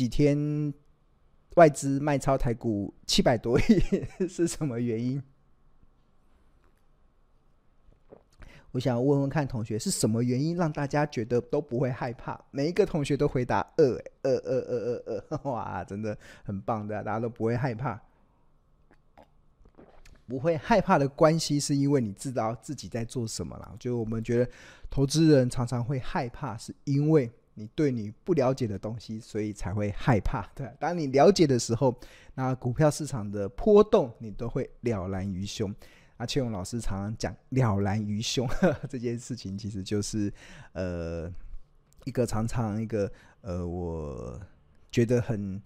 [0.00, 0.72] 几天
[1.56, 3.64] 外资卖超台股七百多亿
[4.26, 5.22] 是什么原因？
[8.70, 12.42] 我想问问看同学，是什么原因让大家觉得都不会害怕？
[12.50, 13.84] 每一个同学都回答二
[14.22, 18.00] 二二二二二，哇，真的很棒的，大家都不会害怕。
[20.26, 23.76] 不会害怕的关系，是因为你知道自己在做什么了。
[23.78, 24.50] 就我们觉得，
[24.88, 30.46] 投资人常常会害怕，是因为你对你不了解的东西，所以才会害怕。
[30.54, 31.94] 对，当你了解的时候，
[32.34, 35.74] 那股票市场的波动，你都会了然于胸。
[36.16, 38.46] 阿庆勇老师常常讲“了然于胸”
[38.90, 40.30] 这件事情，其实就是
[40.72, 41.32] 呃
[42.04, 43.10] 一个常常一个
[43.40, 44.38] 呃，我
[44.90, 45.60] 觉得很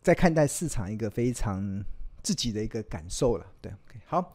[0.00, 1.84] 在看待市场一个非常
[2.22, 3.44] 自己的一个感受了。
[3.60, 3.72] 对
[4.06, 4.32] 好，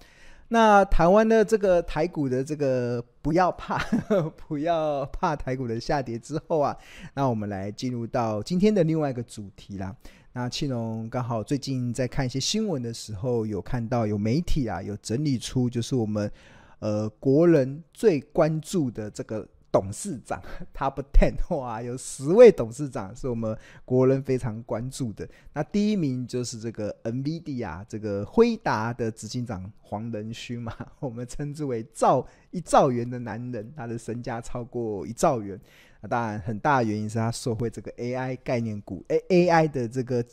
[0.53, 3.79] 那台湾的这个台股的这个不要怕，
[4.37, 6.77] 不要怕台股的下跌之后啊，
[7.15, 9.95] 那我们来进入到今天的另外一个主题啦。
[10.33, 16.31] 那庆龙刚好最近在看一些新闻的时候，有看到有媒体啊有整理出，就是我们
[16.77, 20.39] 呃国人最关注的这个董事长
[20.71, 25.27] Top Ten，哇，有十位董事长是我们国人非常关注的。
[25.51, 35.59] 那第一名就是这个 NVIDIA 这个辉达的执行长黄仁勋嘛， 我们称之为兆一兆元的男人，他的身家超过一兆元。
[36.01, 40.23] 那当然，很大的原因是他受惠这个 AI 概念股，A AI 的这个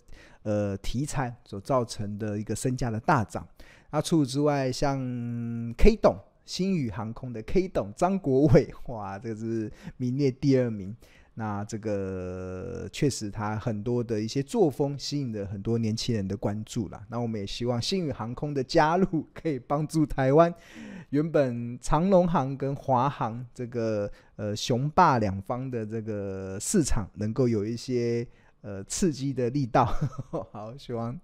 [0.43, 3.49] 呃题材所造成的一个身价的大涨。
[3.91, 4.99] 那除此之外，像
[5.79, 6.15] K 董，
[6.51, 10.97] 星宇航空的 K 董张国伟， 哇，这个是名列第二名。
[11.35, 17.01] 那这个确实，他很多的一些作风吸引了很多年轻人的关注了。
[17.09, 20.53] 那我们也希望星宇航空的加入可以帮助台湾
[21.11, 28.27] 原本长龙航跟华航这个呃雄霸两方的这个市场能够有一些
[28.63, 29.85] 呃刺激的力道。
[30.51, 31.17] 好，希望。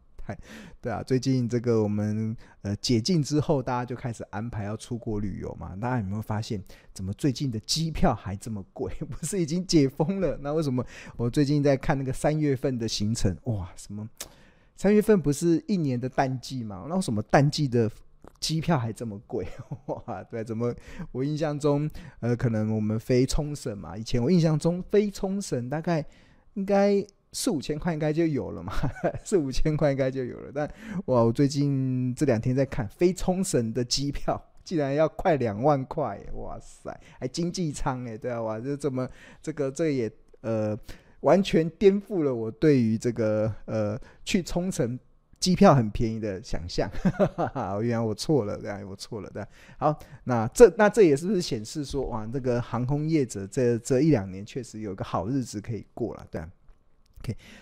[0.81, 5.77] 对啊，最近这个我们呃解禁之后，大家就开始安排要出国旅游嘛。
[5.77, 8.93] 大家有没有发现，怎么最近的机票还这么贵？
[9.11, 10.39] 不是已经解封了？
[10.41, 10.85] 那为什么
[11.17, 13.37] 我最近在看那个三月份的行程？
[13.45, 14.09] 哇，什么
[14.77, 16.87] 三月份不是一年的淡季嘛？
[16.89, 17.91] 那为什么淡季的
[18.41, 19.47] 机票还这么贵？
[19.87, 20.75] 哇，对，怎么
[21.13, 26.05] 我印象中呃，可能我们飞冲绳嘛，以前我印象中飞冲绳大概
[26.55, 27.07] 应该。
[27.33, 28.73] 四五千块应该就有了嘛，
[29.25, 30.51] 四五千块应该就有了。
[30.55, 30.67] 但
[31.07, 36.19] 哇，我最近这两天在看飞冲绳的机票， 竟然要快两万块！
[36.35, 39.09] 哇塞，还经济舱哎，对啊，哇，这怎么
[39.43, 40.11] 这个这也
[40.41, 40.79] 呃
[41.21, 44.99] 完全颠覆了我对于这个呃去冲绳
[45.39, 46.91] 机票很便宜的想象。
[47.83, 49.45] 原来我错了，对啊，我错了，对。
[49.77, 56.43] 好，那这那这也是不是显示说哇，这个航空业者这这一两年确实有个好日子可以过了，对。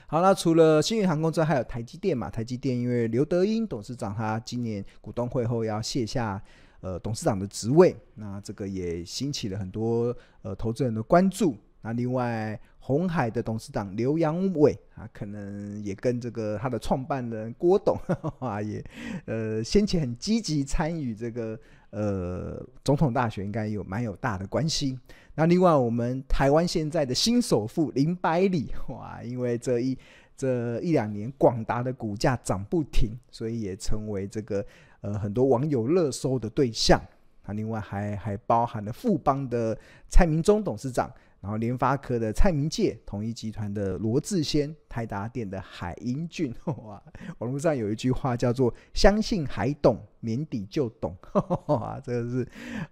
[0.07, 2.29] 好，那除了星宇航空之外，还有台积电嘛？
[2.29, 6.43] 台积电因为刘德英董事长他今年股东会后要卸下
[6.81, 11.57] 呃董事长的职位，那这个也兴起了很多呃投资人的关注。
[11.83, 17.95] 那另外，红海的董事长刘扬伟啊，可能也跟这个他的创办人郭董
[18.41, 18.83] 啊，也
[19.27, 21.59] 呃先前很积极参与这个
[21.95, 24.99] 呃总统大学，应该有蛮有大的关系。
[25.37, 29.97] 那另外，我们台湾现在的新首富林百里哇，因为这一
[30.37, 34.65] 这一两年广达的股价涨不停，所以也成为这个
[35.01, 37.01] 呃很多网友热搜的对象。
[37.47, 39.79] 那另外还还包含了富邦的
[40.09, 41.11] 蔡明忠董事长。
[41.45, 47.03] 然后联发科的蔡明介，统一集团的罗志先，台达电的海英俊， 哇！
[47.37, 51.15] 网络上有一句话叫做“相信海懂，年底就懂”，
[51.69, 52.01] 哇！
[52.03, 52.49] 这个是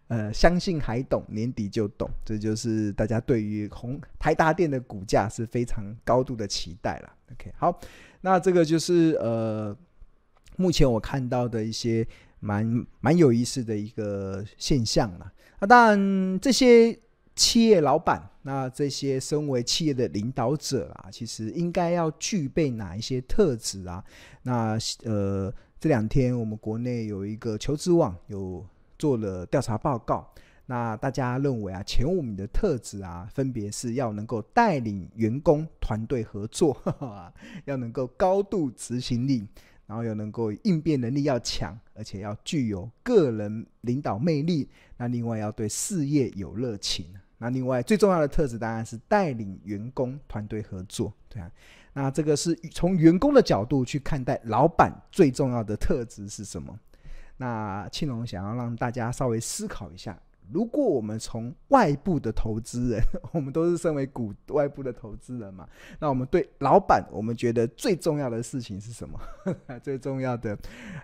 [0.09, 7.11] 呃，相信海懂，年底就懂，这就是大家对于红台达电的股价是非常高度的期待了。
[7.33, 7.81] OK，好，
[8.21, 9.75] 那这个就是呃，
[10.59, 12.07] 目前我看到的一些
[12.41, 15.33] 蛮蛮有意思的一个现象了。
[15.61, 17.01] 那当然这些。
[17.35, 24.05] 企业老板，那这些身为企业的领导者啊，其实应该要具备哪一些特质啊？
[24.43, 28.65] 那呃，这两天我们国内有一个求职网有
[28.99, 30.31] 做了调查报告，
[30.67, 36.77] 那大家认为啊，前五名的特质啊，分别是要能够带领员工团队合作，
[37.65, 39.47] 要能够高度执行力，
[39.93, 44.67] 然后又能够应变能力要强，而且要具有个人领导魅力。
[44.97, 47.05] 那另外要对事业有热情。
[47.37, 51.53] 那另外最重要的特质当然是带领员工团队合作，对啊。
[51.93, 56.75] 那这个是从员工的角度去看待老板最重要的特质是什么？
[57.37, 60.19] 那庆龙想要让大家稍微思考一下，
[60.51, 63.03] 如果我们从外部的投资人，
[63.33, 65.67] 我们都是身为股外部的投资人嘛，
[65.99, 69.19] 那我们对老板，我们觉得最重要的事情是什么？
[69.83, 70.57] 最重要的，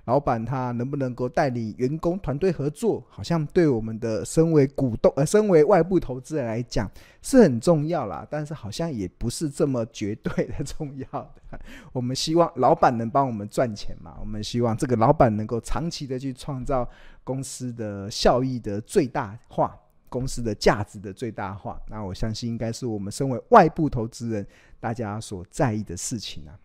[0.05, 3.03] 老板他能不能够带领员工团队合作？
[3.09, 6.91] 好像对我们的身为股东呃，身为外部投资人来讲
[7.29, 11.61] 是很重要啦，但是好像也不是这么绝对的重要的。
[11.93, 16.89] 我们希望老板能帮我们赚钱嘛，我们希望这个老板能够长期的去创造。
[17.29, 19.79] 公司的效益的最大化，
[20.09, 24.47] 公司的价值的最大化，那我相信应该是我们身为外部投资人，
[24.81, 26.57] 大家所在意的事情啊。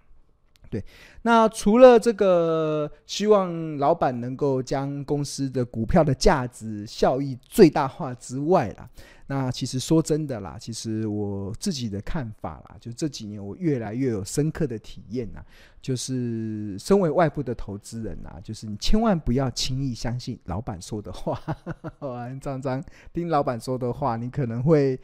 [0.73, 0.83] 对，
[1.21, 8.89] 那除了这个，希望老板能够将公司的股票的价值效益最大化之外啦。
[9.27, 15.41] 那其实说真的啦，其实我自己的看法啦，就这几年我越来越有深刻的体验呐，
[15.79, 21.39] 就是身为外部的投资人呐，就是你千万不要轻易相信老板说的话，
[22.41, 22.83] 张张
[23.13, 24.99] 听老板说的话，你可能会。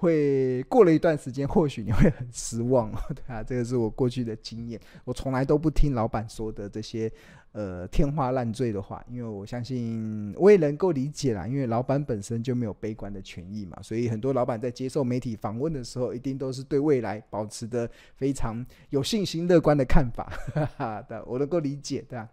[0.00, 4.80] 会过了一段时间，或许你会很失望哦， 对啊，这个是我过去的经验。
[5.04, 7.12] 我从来都不听老板说的这些
[7.52, 17.86] 呃天花乱坠的话，因为我相信我也能够理解啦，因为老板本身就没有悲观的权益嘛，所以很多老板在接受媒体访问的时候，一定都是对未来保持的
[18.16, 20.32] 非常有信心、乐观的看法。
[20.54, 22.26] 哈哈，的，我能够理解，对啊。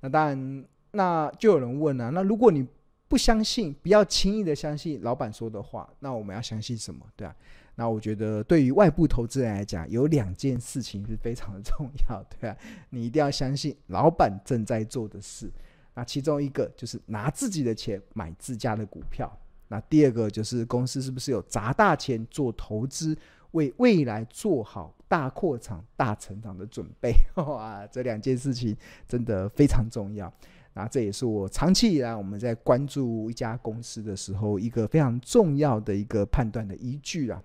[0.00, 2.66] 那当然，那就有人问啊，那如果你
[3.10, 5.90] 不相信，不要轻易的相信老板说的话。
[5.98, 7.04] 那我们要相信什么？
[7.16, 7.34] 对啊，
[7.74, 12.56] 那我觉得对于外部投资人来讲，有两件事情是非常的重要，对啊，
[12.90, 15.50] 你一定要相信老板正在做的事。
[15.92, 19.28] 那其中一个就是拿自己的钱买自家的股票。
[19.66, 23.18] 那第二个就是公司是不是有砸大钱做投资，
[23.50, 27.12] 为未来做好大扩场、大成长的准备？
[27.34, 28.76] 哇，这两件事情
[29.08, 30.32] 真的非常重要。
[30.74, 37.42] 那这也是我长期以来我们在关注一家公司的时候一个非常重要的一个判断的依据啊。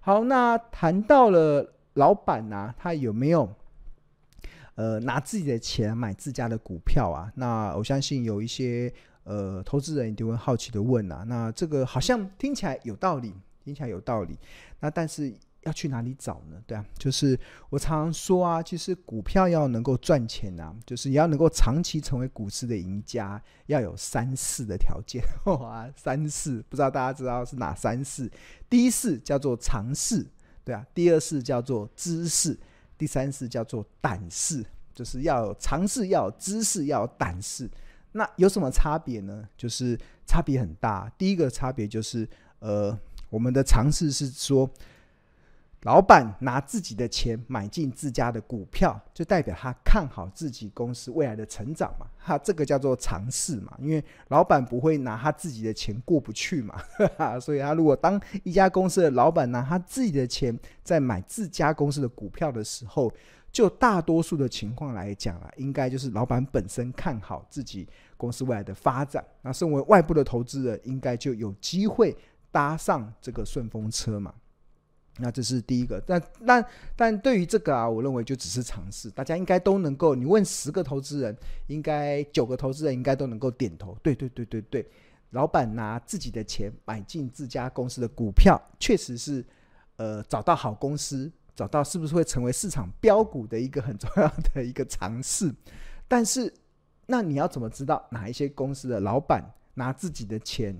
[0.00, 3.48] 好，那谈到了老板啊，他有没有
[4.74, 7.32] 呃拿自己的钱买自家的股票啊？
[7.36, 8.92] 那我相信有一些
[9.22, 11.24] 呃投资人一定会好奇的问啊。
[11.26, 13.32] 那这个好像听起来有道理，
[13.64, 14.38] 听起来有道理。
[14.80, 15.32] 那但是。
[15.64, 16.62] 要去哪里找呢？
[16.66, 17.38] 对啊，就是
[17.70, 25.22] 我常常说啊，其实股票要能够赚钱啊，就是你要能够长期成为股市的赢家，要有三四的条件。
[25.46, 28.30] 哇，三四不知道大家知道是哪三四？
[28.68, 30.26] 第一四叫做尝试，
[30.64, 32.58] 对啊，第二四叫做知识，
[32.98, 34.64] 第三四叫做胆识，
[34.94, 37.70] 就是要有常识，要有知识，要有胆识。
[38.12, 39.48] 那有什么差别呢？
[39.56, 41.10] 就是差别很大。
[41.16, 42.28] 第一个差别就是，
[42.58, 42.96] 呃，
[43.30, 44.70] 我们的尝试是说。
[45.84, 52.06] 老板拿自己的钱买进自家的股票，就代表他看好自己公司未来的成长嘛？
[52.16, 53.76] 哈这个叫做尝试嘛？
[53.78, 56.74] 因为老板不会拿他自己的钱过不去嘛，
[57.38, 63.12] 所以他如果当一家公司的老板拿他自己的钱在买自家公司的股票的时候，
[63.52, 67.86] 就大多数的情况来讲啊，应该就是老板本身看好自己
[68.16, 69.22] 公司未来的发展。
[69.42, 72.16] 那身为外部的投资人，应该就有机会
[72.50, 74.32] 搭上这个顺风车嘛？
[75.18, 76.66] 那这是第一个，但但
[76.96, 81.36] 但对于这个啊，我认为就只是尝试，大家应该都能够，你问十个投资人，
[81.68, 84.84] 应该九个投资人应该都能够点头，对对对对对，
[85.30, 89.44] 老板拿自己的钱买进自家公司的股票，确实是
[89.96, 95.54] 呃找到好公司，找到是不是会成为市场标股的一个很重要的一个尝试。
[96.08, 96.52] 但是，
[97.06, 100.76] 那你要怎么知道哪一些公司的老板拿自己的钱？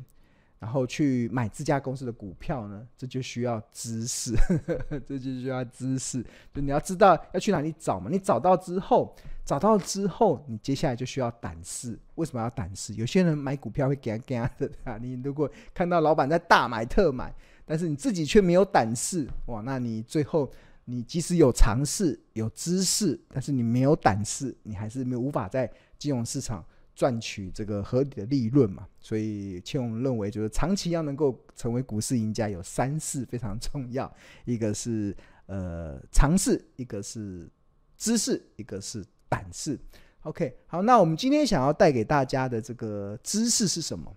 [0.58, 4.34] 然后去买自家公司的股票呢，这就需要知识，
[5.06, 6.24] 这就需要知识。
[6.54, 8.08] 就你要知道要去哪里找嘛。
[8.10, 11.98] 你找到之后，找到之后，你接下来就需要胆识。
[12.14, 12.94] 为什么要胆识？
[12.94, 14.96] 有些人买股票会给他给他的啊。
[14.96, 17.34] 你如果看到老板在大买特买，
[17.66, 20.50] 但是你自己却没有胆识，哇，那你最后
[20.86, 26.64] 你即使有常识、有知识，但是你没有胆识，你还是没有无法在金融市场。
[26.94, 34.10] 赚取这个合理的利润嘛，所以切荣认为，就是长期要能够成为股市赢家，有三事非常重要，
[34.44, 37.50] 一个是呃常识，一个是
[37.96, 39.76] 知识，一个是胆识。
[40.22, 44.14] OK，好，那我们今天想要带给大家的这个知识是什么？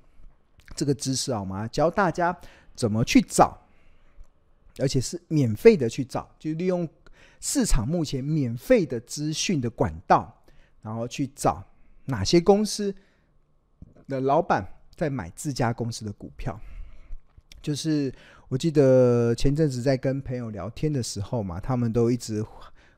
[0.76, 2.38] 这个知识啊，我们要教大家
[2.76, 3.58] 怎么去找，
[4.78, 6.88] 而且是免费的去找，就利用
[7.40, 10.44] 市场目前免费的资讯的管道，
[10.84, 11.66] 然后去找。
[12.08, 12.94] 哪些公司
[14.08, 16.60] 的老板在买自家公司的股票？
[17.62, 18.14] 就是
[18.50, 22.44] 我记得前阵子在跟朋友聊天的时候嘛，他们都一直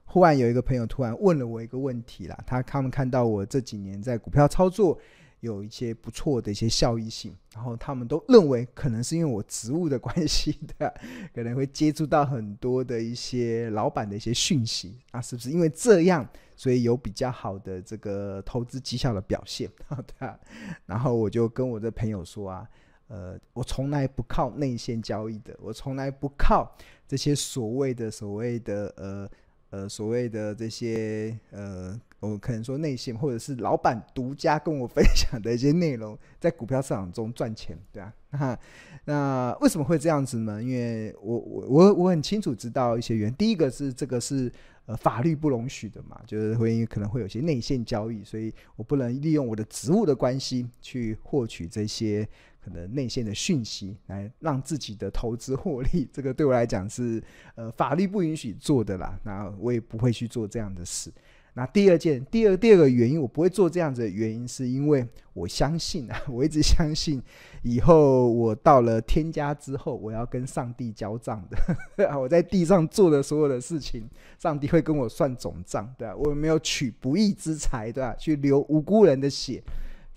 [0.05, 2.37] 忽然有一个朋友突然问了我一个问题啦。
[2.45, 4.99] 他他们看到我这几年在股票操作
[5.41, 10.93] 有一些不错的一些效益性，然后他们都认为可能是因为我职务的关系的，
[11.33, 19.69] 可能会接触到很多的一些老板的一些讯息啊，是不是因为这样，所以有比较好的这个投资绩效的表现？
[20.19, 20.37] 对啊，
[20.85, 22.69] 然后我就跟我的朋友说啊，
[23.07, 26.75] 呃，我从来不靠内线交易的，我从来不靠
[27.07, 29.29] 这些所谓的所谓的呃
[29.69, 31.99] 呃所谓的这些呃。
[32.21, 38.59] 我可能说内线，或者是老板独家跟我分享的一些内容，在股票市场中赚钱，对啊，
[39.05, 40.61] 那为什么会这样子呢？
[40.61, 43.35] 因为我我我我很清楚知道一些原因。
[43.35, 44.51] 第一个是这个是
[44.85, 52.27] 呃法律不容许的嘛，就是会可能会有些内线交易，所以我不能利用我的职务的关系去获取这些
[52.61, 56.07] 可能内线的讯息，来让自己的投资获利。
[56.13, 57.21] 这个对我来讲是
[57.55, 61.11] 呃法律不允许做的啦，那我也不会去做这样的事。
[61.55, 67.21] 那第二件，第二第二个原因，我不会做这样子的原因，是因为我相信啊， 我一直相信，
[67.63, 72.15] 以后我到了天家之后，我要跟上帝交账的。
[72.17, 76.15] 我在地上做的所有的事情，上帝会跟我算总账，对吧？
[76.15, 78.13] 我没有取不义之财，对吧？
[78.13, 79.61] 去流无辜人的血，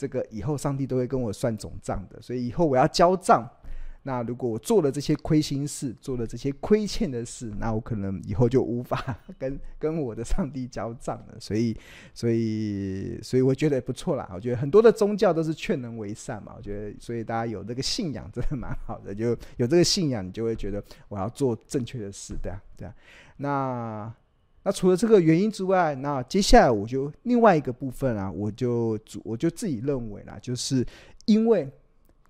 [0.03, 2.21] 这个以后上帝都会跟我算总账的。
[2.21, 3.49] 所以以后我要交账。
[4.05, 11.39] 那如果我做了这些亏心事，做了这些亏欠的事，那我可能以后就无法 跟跟我的上帝交账了。
[11.39, 11.77] 所以，
[12.13, 14.29] 所以，所以我觉得不错啦。
[14.35, 16.53] 我觉得很多的宗教都是劝人为善嘛。
[16.57, 19.15] 我觉得，所以大家有这个信仰真的蛮好的。
[19.15, 22.95] 就有这个信仰，你就会觉得我要做正确的事，对啊，对啊。
[23.37, 24.13] 那
[24.63, 30.87] 那除了这个原因之外，那接下来我就另外一个部分啊，我就主我就自己认为啦，就是
[31.27, 31.71] 因为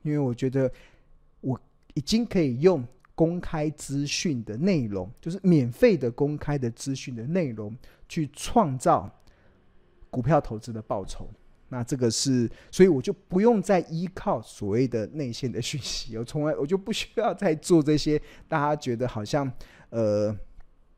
[0.03, 0.71] 因为我觉得。
[1.45, 1.61] 我
[1.95, 2.87] 已经可以用
[3.17, 7.77] 公开资讯的内容，就是免费的公开的资讯的内容，
[8.09, 9.11] 去创造
[10.09, 11.29] 股票投资的报酬。
[11.69, 19.53] 那这个是，所以我就不用再依靠所谓的内线的讯息，我从来我就不需要再做这些大家觉得好像
[19.91, 20.33] 呃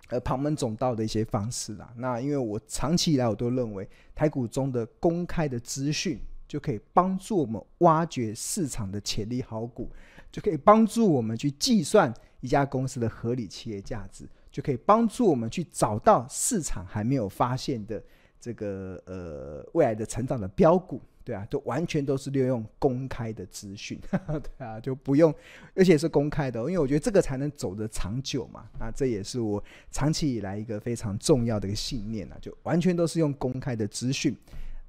[0.08, 1.92] 呃旁门左道的一些方式啦。
[1.96, 9.90] 那因为我长期以来我都认为台股中的公开的资讯就可以帮助我们挖掘市场的潜力好股。
[10.32, 18.02] 就可以帮助我们去计算一家公司的合理企业价值，就可以帮助我们去找到市场还没有发现的
[18.40, 25.34] 这个呃未来的成长的标股，对啊，都完全都是利用公开的资讯， 对啊，就不用，
[25.74, 28.66] 而且是公开的，因为我觉得这个才能走得长久嘛。
[28.78, 34.36] 那这也是我长期以来一个非常重要的一个信念啊，就完全都是用公开的资讯。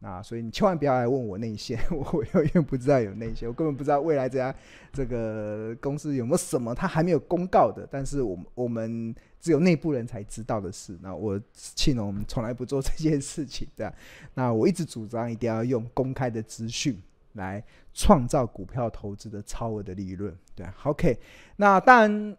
[0.01, 4.53] 啊，所以你千万不要来问我内线， 我永远不知道有内线，我根本不知道未来这家
[4.93, 9.15] 这个公司有没有什么他还没有公告的，但是我们我们
[9.45, 10.97] 只有内部人才知道的事。
[11.03, 13.93] 那我庆隆我们从来不做这件事情的。
[14.33, 16.99] 那我一直主张一定要用公开的资讯
[17.33, 20.35] 来创造股票投资的超额的利润。
[20.55, 21.19] 对，OK，
[21.57, 22.35] 那当然。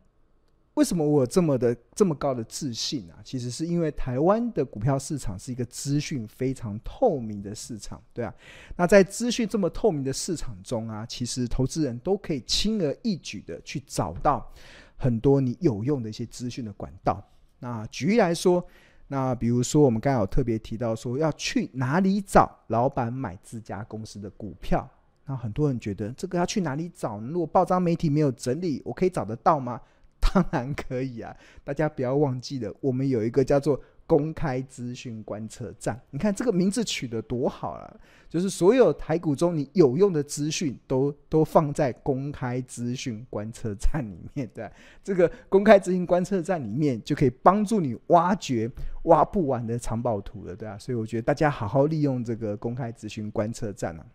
[0.75, 3.17] 为什么我这么的这么高的自信啊？
[3.25, 8.35] 其实是因为台湾的股票市场是一个资讯非常透明的市场，对啊。
[8.77, 14.53] 那在资讯这么透明的市场中啊，其实投资人都可以轻而易举的去找到
[14.97, 17.23] 很多你有用的一些资讯的管道。
[17.59, 18.65] 那举例来说，
[19.09, 24.89] 那比如说我们刚才有特别提到说要去哪里找老板买自家公司的股票，
[25.25, 27.19] 那很多人觉得这个要去哪里找？
[27.21, 29.81] 如果报章媒体没有整理，我可以找得到吗？
[30.19, 31.35] 当然可以啊！
[31.63, 36.01] 大家不要忘记了，我们有一个叫做公开资讯观测站。
[36.11, 37.97] 你看这个名字取得多好啊！
[38.29, 44.49] 就是所有台股中你有用的资讯都都放在公开资讯观测站里面。
[44.55, 44.71] 对，
[45.03, 48.71] 这个公开资讯观测站里面就可以帮助你挖掘
[49.05, 54.07] 挖不完的藏宝图了，对啊，所以我觉得大家好好利用这个公开资讯观测站啊。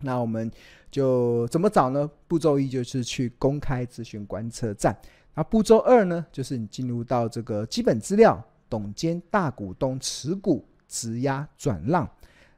[0.00, 0.50] 那我们
[0.90, 2.08] 就怎么找呢？
[2.28, 4.96] 步骤一就是去公开资讯观测站。
[5.34, 12.08] 那步骤二呢，就是你进入到这个基本资料，董监大股东持股质押转让。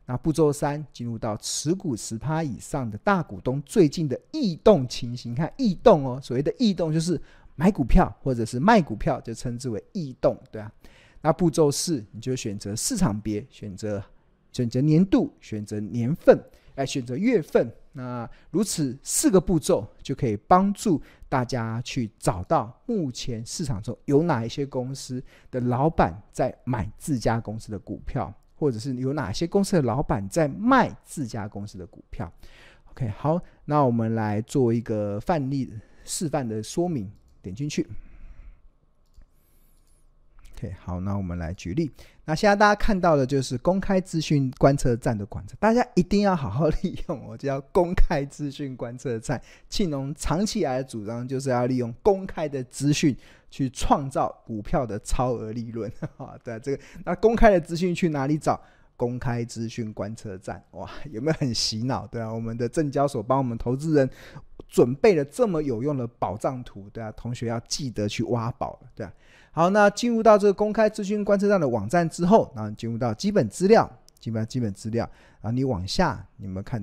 [0.06, 5.34] 那步骤三，进入到持股十趴以上的大股东最近的异动情形。
[5.34, 7.20] 看异动哦，所谓的异动就是
[7.56, 10.72] 买股票或者是卖股票，就称之为异动，对啊。
[11.20, 14.02] 那步骤四，你就选择市场别，选择
[14.50, 16.42] 选择年度，选择年份，
[16.78, 17.70] 来选择月份。
[17.92, 25.20] 那如此四个步骤就可以帮助大家去找到目前市场中有哪一些公司
[25.50, 32.32] 的老板在买自家公司的股票，或者是有哪些公司的老板在卖自家公司的股票。
[32.92, 35.72] OK，好，那我们来做一个范例
[36.04, 37.10] 示范的说明，
[37.42, 37.84] 点进去。
[40.58, 41.88] OK，好，那我们来举例。
[42.24, 47.24] 那现在大家看到的就是公开资讯观测站的广告，大家一定要好好利用。
[47.28, 53.16] 我叫公开资讯观测站，庆农长期来的主张就是要利用公开的资讯
[53.48, 55.88] 去创造股票的超额利润。
[56.18, 58.60] 啊，对啊，这个那公开的资讯去哪里找？
[58.96, 62.04] 公开资讯观测站，哇，有没有很洗脑？
[62.08, 64.10] 对啊，我们的证交所帮我们投资人
[64.66, 69.12] 准备了这么有用的宝藏图，对啊，同学要记得去挖宝，对啊。
[69.58, 75.04] 好，那进入到这个公开资讯观测站的网站之后，然后进入到基本资料，基本基本资料，
[75.40, 76.80] 然后你往下，你们看，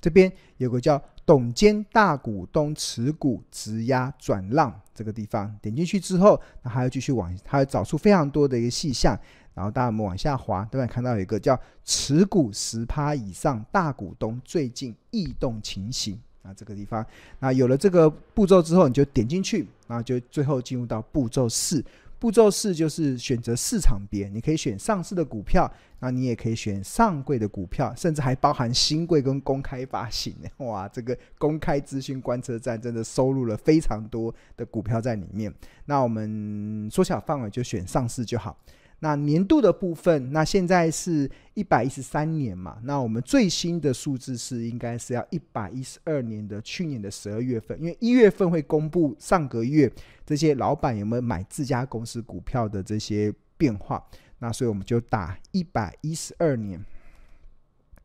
[0.00, 1.00] 这边有个叫。
[1.24, 9.16] 董监大股东持股质押转让这个地方，点进去之后，那还要继续往，还要找出非常多的一个细项，
[9.54, 17.04] 然后大家我们往下滑，都会看到有一个叫持股十趴以上大股东最近异动情形啊，这个地方，
[17.38, 21.84] 那有了这个步骤之后，你就点进去，然后就最后进入到步骤四。
[22.18, 25.68] 步骤四就是选择市场别，你可以选上市的股票，
[25.98, 30.32] 那你也可以选上柜的股票，甚至还包含新柜跟公开发行。
[30.58, 35.52] 哇，这个公开资讯观测站真的收录了非常多的股票在里面。
[35.86, 38.56] 那我们缩小范围，就选上市就好。
[39.04, 42.78] 那年度的部分，那现在是一百一十三年嘛？
[42.84, 49.90] 那我们最新的数字是应该是要一百一十二年的去年的十二月份，因为一月份会公布上个月
[50.24, 54.00] 这些老板有没有买自家公司股票的这些变化。
[54.38, 56.80] 那所以我们就打一百一十二年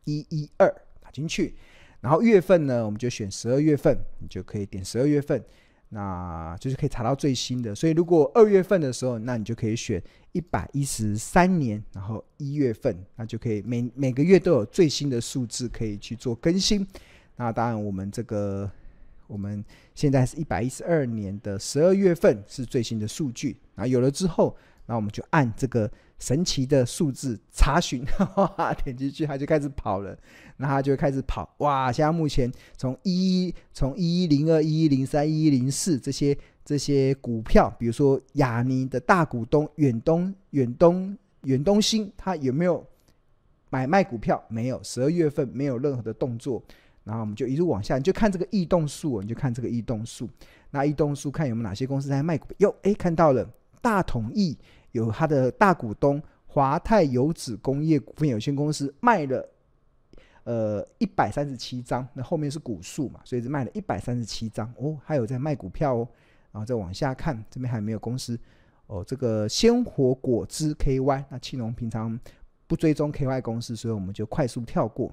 [0.02, 0.68] 一一二
[1.00, 1.54] 打进去，
[2.00, 5.44] 然后月份呢，我们就选十二月份，你就可以点十二月份。
[5.90, 10.02] 那就是可以查到最新的，所以如果二月份的时候，那你就可以选
[10.32, 16.86] 一百一十三年，然后一月份，那就可以每每个月都有最新的数字可以去做更新。
[17.36, 18.70] 那当然，我们这个
[19.26, 19.64] 我们
[19.94, 25.90] 现在是一百一十二年的十二月份是最新的数据，然后有了之后，那我们就按这个。
[26.18, 28.04] 神奇的数字查询，
[28.84, 30.16] 点进去它就开始跑了，
[30.56, 31.48] 那它就开始跑。
[31.58, 31.92] 哇！
[31.92, 42.84] 现在目前从一从一一零二、一一零三、一一零四这些这些股票，比如说亚尼的大股东远东远东远东新，它有没有
[43.70, 44.42] 买卖股票？
[44.48, 46.62] 没有，十二月份没有任何的动作。
[47.04, 50.28] 然后我们就一路往下，你就看这个异动数，你就看这个异动数。
[50.70, 52.56] 那异动数看有没有哪些公司在卖股票？
[52.58, 53.48] 哟，哎，看到了，
[53.80, 54.58] 大统益。
[54.92, 59.48] 有他的大股东华泰油脂工业股份有限公司卖了，
[60.44, 66.08] 呃一百三十七张，那后面是股数嘛，所以是卖了一百三十七张哦，还有在卖股票哦，
[66.50, 68.38] 然后再往下看，这边还没有公司
[68.86, 72.18] 哦，这个鲜活果汁 KY，那庆农平常
[72.66, 75.12] 不追踪 KY 公司，所以我们就快速跳过。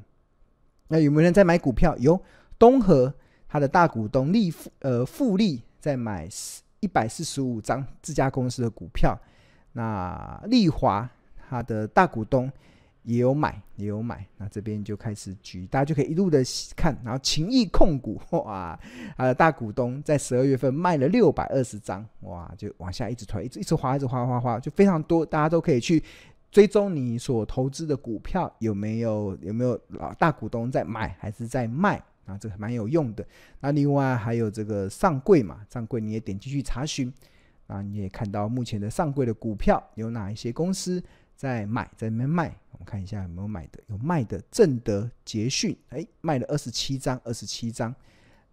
[0.87, 1.97] 那有没有人在买股票？
[1.97, 2.17] 有
[2.57, 3.13] 东和
[3.47, 6.29] 他的大股东利富呃富利在买
[6.79, 9.17] 一百四十五张自家公司的股票。
[9.77, 11.09] 那丽华
[11.49, 12.49] 它的大股东
[13.03, 14.25] 也有买，也有买。
[14.37, 16.41] 那这边就开始举，大家就可以一路的
[16.77, 16.97] 看。
[17.03, 18.79] 然后勤益控股哇，
[19.17, 25.25] 它的大股东在十二月份卖了六百二十张，哇，就往下一直推，一直一直滑，一直滑滑滑，就非常多。
[25.25, 26.01] 大家都可以去
[26.49, 32.37] 追踪你所投资的股票有没有有没有老大股东在买还是在卖啊？
[32.37, 33.27] 这个蛮有用的。
[33.59, 37.13] 那另外还有这个上柜嘛，上柜你也点进去查询。
[37.67, 41.03] 啊，你也看到目前的上柜的股票有哪一些公司
[41.35, 42.55] 在买，在里面卖？
[42.71, 47.93] 我们看一下有没有买的，有卖的正德捷讯，哎，卖了二十七张，二十七张。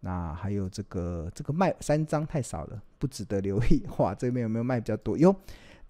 [0.00, 3.84] 那还有这个这个卖三张太少了，不值得留意。
[3.98, 5.16] 哇，这边有没有卖比较多？
[5.18, 5.34] 哟。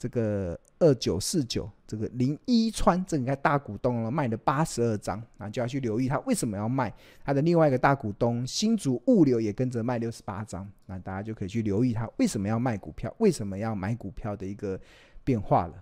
[0.03, 6.93] 这个二九四九，这个林一川，这应该大股东了，卖了八十二张，那就要去留意他为什么要卖。
[7.25, 14.77] 他的另外一个大股东新竹物流也跟着卖六十八张，那大家就可以去留意他为什么要卖股票，为什么要买股票的一个
[15.23, 15.75] 变化了。